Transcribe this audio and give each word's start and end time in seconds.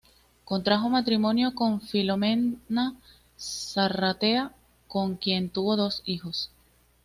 Contrajo 0.45 0.89
matrimonio 0.89 1.53
con 1.53 1.79
Filomena 1.79 2.95
Sarratea, 3.37 4.51
con 4.87 5.15
quien 5.17 5.51
tuvo 5.51 5.75
dos 5.75 6.01
hijos. 6.05 6.49